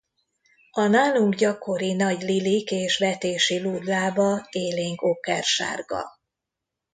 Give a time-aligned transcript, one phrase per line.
[0.71, 6.05] A nálunk gyakori nagy lilik és vetési lúd lába élénk okkersárga.